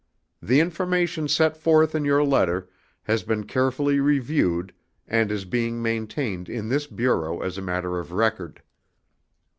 The 0.41 0.59
information 0.59 1.27
set 1.27 1.55
forth 1.55 1.93
in 1.93 2.05
your 2.05 2.23
letter 2.23 2.67
has 3.03 3.21
been 3.21 3.43
carefully 3.43 3.99
reviewed 3.99 4.73
and 5.07 5.31
is 5.31 5.45
being 5.45 5.79
maintained 5.79 6.49
in 6.49 6.69
this 6.69 6.87
Bureau 6.87 7.39
as 7.43 7.59
a 7.59 7.61
matter 7.61 7.99
of 7.99 8.11
record. 8.11 8.63